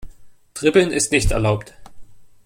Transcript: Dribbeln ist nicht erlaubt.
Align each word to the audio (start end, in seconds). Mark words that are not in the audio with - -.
Dribbeln 0.55 0.89
ist 0.89 1.11
nicht 1.11 1.29
erlaubt. 1.29 1.75